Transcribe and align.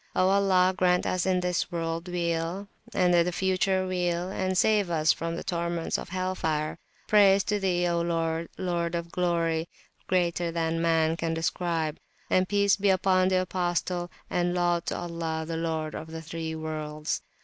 O 0.15 0.29
Allah, 0.29 0.73
grant 0.75 1.05
us 1.05 1.27
in 1.27 1.41
this 1.41 1.71
World 1.71 2.07
Weal, 2.07 2.67
and 2.91 3.13
in 3.13 3.23
the 3.23 3.31
future 3.31 3.85
Weal, 3.85 4.29
and 4.31 4.57
save 4.57 4.89
us 4.89 5.13
from 5.13 5.35
the 5.35 5.43
torments 5.43 5.99
of 5.99 6.09
Hell 6.09 6.33
fire! 6.33 6.79
Praise 7.07 7.43
to 7.43 7.59
Thee, 7.59 7.87
O 7.87 8.01
Lord, 8.01 8.49
Lord 8.57 8.95
of 8.95 9.11
Glory, 9.11 9.69
greater 10.07 10.49
than 10.51 10.81
Man 10.81 11.17
can 11.17 11.35
describe! 11.35 11.99
and 12.31 12.49
Peace 12.49 12.77
be 12.77 12.89
upon 12.89 13.27
the 13.27 13.41
Apostle, 13.41 14.09
and 14.27 14.55
Laud 14.55 14.87
to 14.87 14.97
Allah, 14.97 15.43
the 15.47 15.55
Lord 15.55 15.93
of 15.93 16.07
the 16.09 16.23
(three) 16.23 16.55
Worlds. 16.55 17.21